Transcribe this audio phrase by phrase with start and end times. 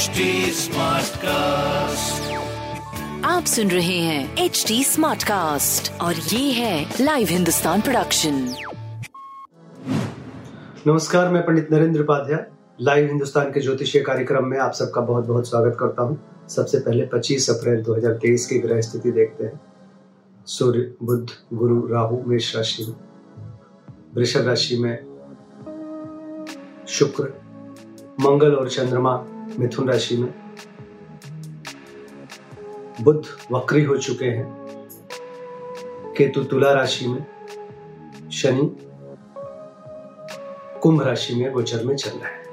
[0.00, 0.20] HD
[0.56, 2.28] Smartcast.
[3.24, 8.34] आप सुन रहे हैं एच डी स्मार्ट कास्ट और ये है लाइव हिंदुस्तान प्रोडक्शन
[10.86, 12.46] नमस्कार मैं पंडित नरेंद्र उपाध्याय
[12.80, 17.06] लाइव हिंदुस्तान के ज्योतिषीय कार्यक्रम में आप सबका बहुत बहुत स्वागत करता हूँ। सबसे पहले
[17.14, 19.60] 25 अप्रैल 2023 की ग्रह स्थिति देखते हैं।
[20.46, 22.94] सूर्य बुद्ध गुरु राहु मेष राशि में
[24.14, 24.98] वृषभ राशि में
[26.88, 27.24] शुक्र
[28.20, 29.24] मंगल और चंद्रमा
[29.58, 30.34] मिथुन राशि में।
[33.00, 34.60] बुध वक्री हो चुके हैं।
[36.16, 37.26] केतु तुला राशि में।
[38.30, 38.76] शनि
[40.80, 42.44] कुंभ राशि में गोचर में चल रहा है।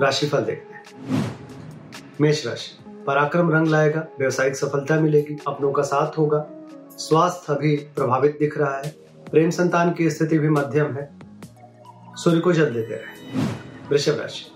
[0.00, 0.84] राशिफल देखते हैं।
[2.20, 6.46] मेष राशि, पराक्रम रंग लाएगा, व्यवसायिक सफलता मिलेगी, अपनों का साथ होगा।
[6.98, 8.88] स्वास्थ्य अभी प्रभावित दिख रहा है,
[9.30, 11.18] प्रेम संतान की स्थिति भी मध्यम है।
[12.14, 13.42] सूर्य को जल देते रहे।
[13.90, 14.55] वृषभ राशि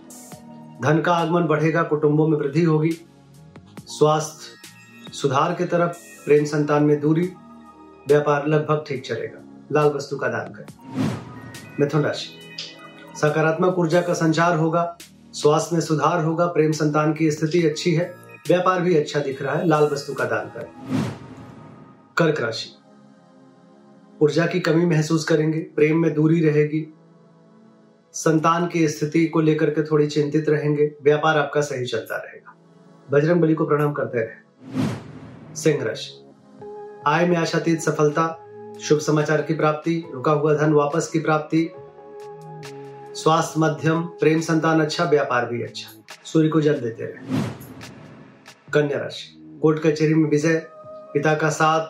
[0.83, 2.91] धन का आगमन बढ़ेगा, कुटुंबों में वृद्धि होगी,
[3.87, 7.33] स्वास्थ्य सुधार के तरफ़, प्रेम संतान में दूरी,
[8.09, 11.01] व्यापार लगभग ठीक चलेगा। लाल वस्तु का दान करें।
[11.81, 12.57] मिथुन राशि।
[13.17, 14.99] सकारात्मक ऊर्जा का संचार होगा,
[15.33, 18.15] स्वास्थ्य में सुधार होगा, प्रेम संतान की स्थिति अच्छी है,
[18.49, 20.71] व्यापार भी अच्छा दिख रहा है, लाल वस्तु का दान करें।
[22.17, 22.71] कर्क राशि।
[24.23, 26.95] ऊर्जा की कमी महसूस करेंगे, प्रेम में दूरी रहेगी
[28.13, 32.57] संतान की स्थिति को लेकर के थोड़ी चिंतित रहेंगे, व्यापार आपका सही चलता रहेगा।
[33.11, 36.27] बजरंग बली को प्रणाम करते रहे। सिंह राशि
[37.07, 38.47] आय में आशातीत सफलता,
[38.81, 41.71] शुभ समाचार की प्राप्ति, रुका हुआ धन वापस की प्राप्ति,
[43.15, 47.43] स्वास्थ्य मध्यम, प्रेम संतान अच्छा व्यापार भी अच्छा। सूर्य को जल देते रहे।
[48.73, 51.89] कन्या राशि कोर्ट कचहरी में विजय, पिता का साथ,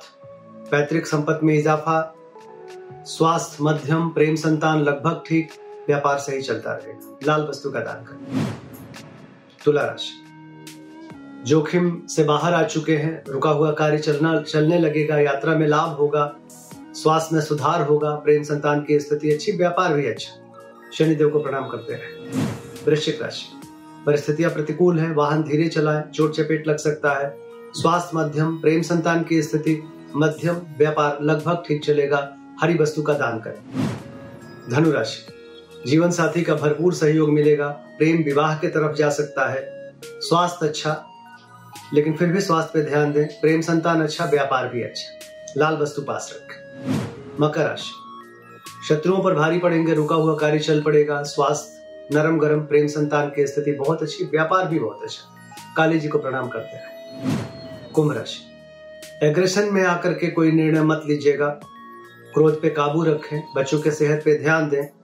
[0.71, 2.15] पैतृक संपत्ति में इजाफा,
[3.05, 5.51] स्वास्थ्य मध्यम, प्रेम संतान लगभग ठीक
[5.91, 8.49] व्यापार सही चलता रहेगा लाल वस्तु का दान करें
[9.65, 10.27] तुला राशि
[11.47, 15.89] जोखिम से बाहर आ चुके हैं। रुका हुआ कार्य चलना, चलने लगेगा। यात्रा में लाभ
[15.89, 16.25] होगा।
[16.95, 20.33] स्वास्थ्य में सुधार होगा। प्रेम संतान की स्थिति अच्छी, व्यापार भी अच्छा।
[20.95, 22.45] शनिदेव को प्रणाम करते रहे।
[22.87, 23.47] वृश्चिक राशि।
[24.07, 27.37] परिस्थितियाँ प्रतिकूल है। वाहन धीरे चलाएँ। चोट चपेट लग सकता है।
[27.73, 29.83] स्वास्थ्य मध्यम, प्रेम संतान की स्थिति
[30.17, 33.63] मध्यम, व्यापार लगभग ठीक चलेगा। हरी वस्तु का दान करें।
[34.71, 35.40] धनु राशि
[35.87, 41.07] जीवन साथी का भरपूर सहयोग मिलेगा, प्रेम विवाह के तरफ़ जा सकता है। स्वास्थ्य अच्छा
[41.95, 45.19] लेकिन फिर भी स्वास्थ्य पे ध्यान दें, प्रेम संतान अच्छा व्यापार भी अच्छा।
[45.57, 46.91] लाल वस्तु पास रखें।
[47.41, 47.91] मकर राशि।
[48.89, 51.81] शत्रुओं पर भारी पड़ेंगे, रुका हुआ कार्य चल पड़ेगा, स्वास्थ्य
[52.15, 55.35] नरम गरम प्रेम संतान की स्थिति बहुत अच्छी, व्यापार भी बहुत अच्छा।
[55.77, 57.37] काली जी को प्रणाम करते रहे।
[57.93, 58.47] कुंभ राशि।
[59.27, 61.49] एग्रेशन में आकर के कोई निर्णय मत लीजिएगा।
[62.35, 65.00] क्रोध पे काबू रखें, बच्चों के सेहत पे ध्यान दें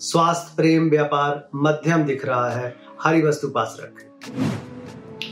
[0.00, 4.08] स्वास्थ्य प्रेम व्यापार मध्यम दिख रहा है। हरी वस्तु पास रखें।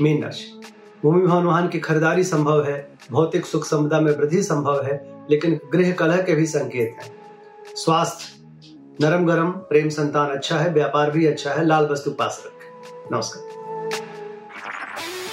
[0.00, 0.60] मीन राशि।
[1.03, 5.60] भूमि भवन वाहन की खरीदारी संभव है। भौतिक सुख संपदा में वृद्धि संभव है लेकिन
[5.72, 7.12] गृह कलह के भी संकेत हैं।
[7.76, 8.41] स्वास्थ्य।
[9.00, 13.60] नरम गरम प्रेम संतान अच्छा है व्यापार भी अच्छा है लाल वस्तु पास रखें। नमस्कार।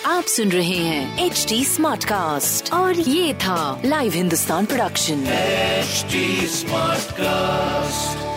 [0.05, 5.23] आप सुन रहे हैं एच डी स्मार्ट कास्ट और ये था live Hindustan production
[5.83, 8.36] HD Smartcast.